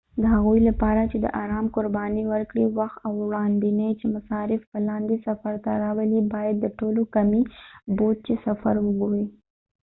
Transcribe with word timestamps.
د 0.21 0.23
هغوي 0.33 0.61
لپاره 0.69 1.01
چې 1.11 1.17
دارام 1.23 1.65
قربانی 1.75 2.23
ورکړي 2.33 2.65
وخت 2.79 2.97
او 3.07 3.11
وړاندوينه 3.25 3.87
چې 3.99 4.05
مصارف 4.15 4.61
به 4.71 4.79
لاندې 4.89 5.15
صفر 5.25 5.53
ته 5.63 5.71
راولی 5.83 6.21
باید 6.35 6.55
د 6.59 6.65
ټولو 6.79 7.01
کمی 7.15 7.41
بودچې 7.97 8.33
سفر 8.45 8.75
وګوری 8.85 9.25